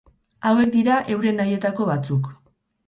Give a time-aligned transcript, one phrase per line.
[0.51, 2.37] Hauek dira euren nahietako batzuk.